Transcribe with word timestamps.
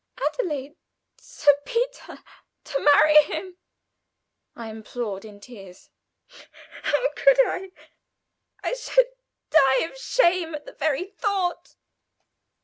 "Adelaide! 0.17 0.77
Sir 1.19 1.53
Peter! 1.63 2.23
To 2.63 2.79
marry 2.79 3.17
him?" 3.25 3.57
I 4.55 4.71
implored 4.71 5.23
in 5.23 5.39
tears. 5.39 5.91
"How 6.39 7.09
could 7.15 7.37
I? 7.45 7.71
I 8.63 8.73
should 8.73 9.05
die 9.51 9.83
of 9.83 9.95
shame 9.99 10.55
at 10.55 10.65
the 10.65 10.73
very 10.73 11.03
thought. 11.05 11.75